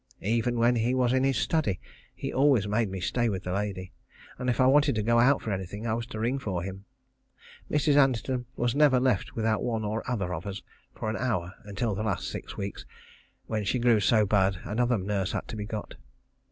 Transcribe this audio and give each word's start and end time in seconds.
Even 0.23 0.57
when 0.57 0.77
he 0.77 0.95
was 0.95 1.13
in 1.13 1.23
his 1.23 1.37
study 1.37 1.79
he 2.15 2.33
always 2.33 2.67
made 2.67 2.89
me 2.89 2.99
stay 2.99 3.29
with 3.29 3.43
the 3.43 3.51
lady, 3.53 3.93
and 4.39 4.49
if 4.49 4.59
I 4.59 4.65
wanted 4.65 4.95
to 4.95 5.03
go 5.03 5.19
out 5.19 5.43
for 5.43 5.51
anything, 5.51 5.85
I 5.85 5.93
was 5.93 6.07
to 6.07 6.19
ring 6.19 6.39
for 6.39 6.63
him. 6.63 6.85
Mrs. 7.69 7.97
Anderton 7.97 8.47
was 8.55 8.73
never 8.73 8.99
left 8.99 9.35
without 9.35 9.61
one 9.61 9.85
or 9.85 10.01
other 10.09 10.33
of 10.33 10.47
us 10.47 10.63
for 10.95 11.11
an 11.11 11.17
hour 11.17 11.53
until 11.65 11.93
the 11.93 12.01
last 12.01 12.29
six 12.31 12.57
weeks, 12.57 12.83
when 13.45 13.63
she 13.63 13.77
grew 13.77 13.99
so 13.99 14.25
bad, 14.25 14.57
another 14.63 14.97
nurse 14.97 15.33
had 15.33 15.47
to 15.49 15.55
be 15.55 15.65
got. 15.65 15.93